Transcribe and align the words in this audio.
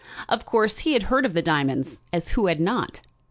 Of 0.27 0.47
course, 0.47 0.79
he 0.79 0.93
had 0.93 1.03
heard 1.13 1.27
of 1.27 1.35
the 1.35 1.43
diamonds, 1.43 2.01
as 2.11 2.29
who 2.29 2.47
had 2.47 2.59
not? 2.59 3.01